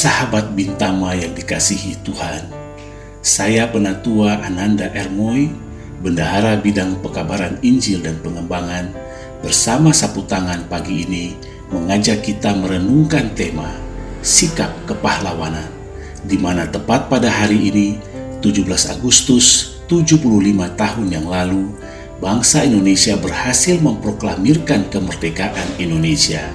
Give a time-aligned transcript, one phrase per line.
[0.00, 2.48] Sahabat Bintama yang dikasihi Tuhan,
[3.20, 5.52] saya Penatua Ananda Ermoy,
[6.00, 8.96] Bendahara Bidang Pekabaran Injil dan Pengembangan,
[9.44, 11.36] bersama sapu tangan pagi ini
[11.68, 13.76] mengajak kita merenungkan tema
[14.24, 15.68] Sikap Kepahlawanan,
[16.24, 18.00] di mana tepat pada hari ini,
[18.40, 21.76] 17 Agustus 75 tahun yang lalu,
[22.24, 26.48] bangsa Indonesia berhasil memproklamirkan kemerdekaan Indonesia.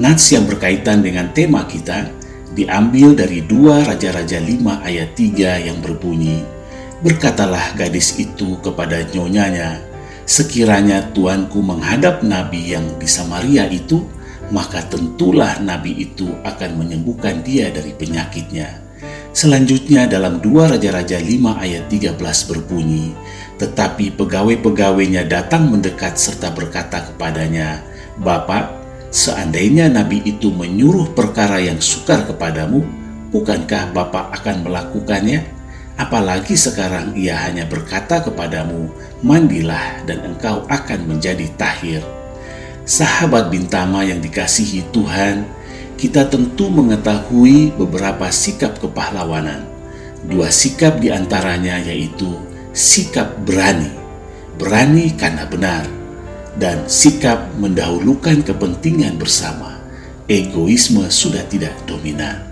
[0.00, 2.17] Nats yang berkaitan dengan tema kita
[2.58, 6.42] diambil dari dua Raja-Raja 5 ayat 3 yang berbunyi,
[6.98, 9.78] Berkatalah gadis itu kepada nyonyanya,
[10.26, 14.02] Sekiranya tuanku menghadap nabi yang di Samaria itu,
[14.50, 18.82] maka tentulah nabi itu akan menyembuhkan dia dari penyakitnya.
[19.32, 22.18] Selanjutnya dalam dua Raja-Raja 5 ayat 13
[22.50, 23.14] berbunyi,
[23.58, 27.82] Tetapi pegawai-pegawainya datang mendekat serta berkata kepadanya,
[28.18, 28.77] Bapak,
[29.08, 32.84] Seandainya nabi itu menyuruh perkara yang sukar kepadamu,
[33.32, 35.48] bukankah Bapak akan melakukannya?
[35.98, 38.92] Apalagi sekarang ia hanya berkata kepadamu,
[39.24, 42.04] mandilah dan engkau akan menjadi tahir.
[42.84, 45.42] Sahabat Bintama yang dikasihi Tuhan,
[45.98, 49.66] kita tentu mengetahui beberapa sikap kepahlawanan.
[50.28, 52.38] Dua sikap di antaranya yaitu
[52.76, 53.90] sikap berani,
[54.54, 55.97] berani karena benar,
[56.58, 59.78] dan sikap mendahulukan kepentingan bersama.
[60.28, 62.44] Egoisme sudah tidak dominan.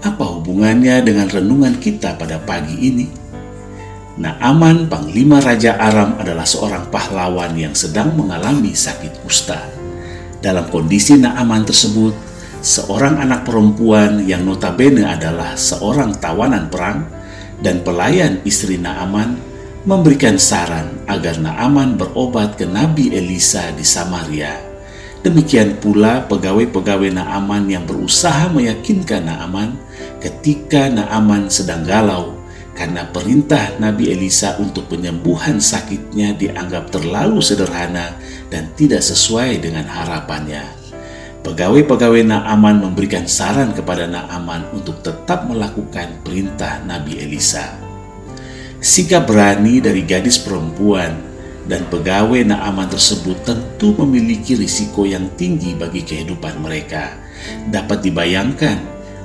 [0.00, 3.06] Apa hubungannya dengan renungan kita pada pagi ini?
[4.18, 9.62] Naaman, Panglima Raja Aram adalah seorang pahlawan yang sedang mengalami sakit kusta.
[10.38, 12.14] Dalam kondisi Naaman tersebut,
[12.62, 17.06] seorang anak perempuan yang notabene adalah seorang tawanan perang
[17.58, 19.47] dan pelayan istri Naaman
[19.88, 24.52] memberikan saran agar Naaman berobat ke Nabi Elisa di Samaria.
[25.24, 29.80] Demikian pula pegawai-pegawai Naaman yang berusaha meyakinkan Naaman
[30.20, 32.36] ketika Naaman sedang galau
[32.76, 38.12] karena perintah Nabi Elisa untuk penyembuhan sakitnya dianggap terlalu sederhana
[38.52, 40.68] dan tidak sesuai dengan harapannya.
[41.48, 47.87] Pegawai-pegawai Naaman memberikan saran kepada Naaman untuk tetap melakukan perintah Nabi Elisa.
[48.78, 51.18] Sikap berani dari gadis perempuan
[51.66, 57.10] dan pegawai Naaman tersebut tentu memiliki risiko yang tinggi bagi kehidupan mereka.
[57.74, 58.78] Dapat dibayangkan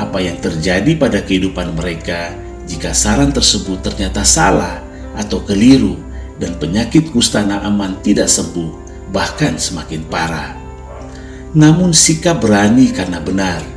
[0.00, 2.32] apa yang terjadi pada kehidupan mereka
[2.64, 4.80] jika saran tersebut ternyata salah
[5.12, 6.00] atau keliru
[6.40, 8.72] dan penyakit kusta Naaman tidak sembuh,
[9.12, 10.56] bahkan semakin parah.
[11.52, 13.73] Namun sikap berani karena benar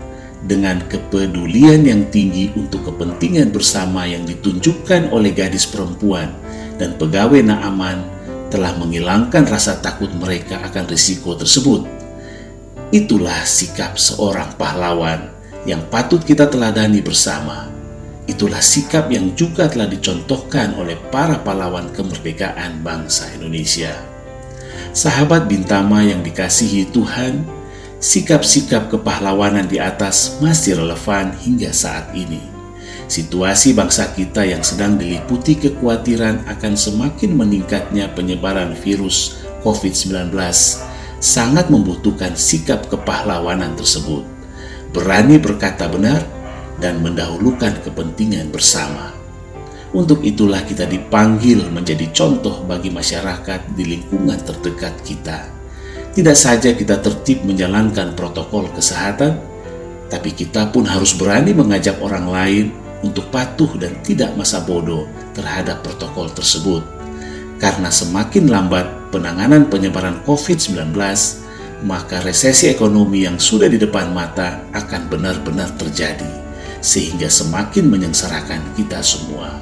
[0.48, 6.32] dengan kepedulian yang tinggi untuk kepentingan bersama yang ditunjukkan oleh gadis perempuan
[6.80, 8.00] dan pegawai Naaman
[8.48, 11.84] telah menghilangkan rasa takut mereka akan risiko tersebut.
[12.96, 15.28] Itulah sikap seorang pahlawan
[15.68, 17.68] yang patut kita teladani bersama.
[18.28, 23.92] Itulah sikap yang juga telah dicontohkan oleh para pahlawan kemerdekaan bangsa Indonesia.
[24.96, 27.57] Sahabat Bintama yang dikasihi Tuhan,
[27.98, 32.42] sikap-sikap kepahlawanan di atas masih relevan hingga saat ini.
[33.10, 40.30] Situasi bangsa kita yang sedang diliputi kekhawatiran akan semakin meningkatnya penyebaran virus COVID-19
[41.18, 44.22] sangat membutuhkan sikap kepahlawanan tersebut.
[44.94, 46.22] Berani berkata benar
[46.78, 49.10] dan mendahulukan kepentingan bersama.
[49.96, 55.57] Untuk itulah kita dipanggil menjadi contoh bagi masyarakat di lingkungan terdekat kita
[56.18, 59.38] tidak saja kita tertib menjalankan protokol kesehatan,
[60.10, 62.66] tapi kita pun harus berani mengajak orang lain
[63.06, 65.06] untuk patuh dan tidak masa bodoh
[65.38, 66.82] terhadap protokol tersebut.
[67.62, 70.98] Karena semakin lambat penanganan penyebaran COVID-19,
[71.86, 76.34] maka resesi ekonomi yang sudah di depan mata akan benar-benar terjadi,
[76.82, 79.54] sehingga semakin menyengsarakan kita semua.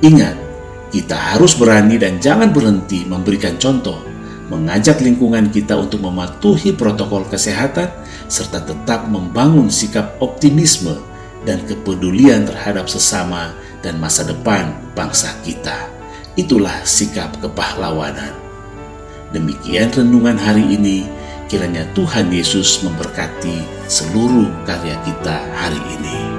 [0.00, 0.40] Ingat,
[0.88, 4.15] kita harus berani dan jangan berhenti memberikan contoh
[4.46, 7.90] mengajak lingkungan kita untuk mematuhi protokol kesehatan,
[8.30, 10.94] serta tetap membangun sikap optimisme
[11.46, 15.90] dan kepedulian terhadap sesama dan masa depan bangsa kita.
[16.34, 18.34] Itulah sikap kepahlawanan.
[19.34, 21.06] Demikian renungan hari ini,
[21.50, 26.35] kiranya Tuhan Yesus memberkati seluruh karya kita hari ini.